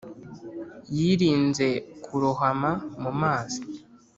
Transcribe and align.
yirinze 0.97 1.67
kurohoma 2.03 2.71
mu 3.01 3.11
mazi, 3.21 3.59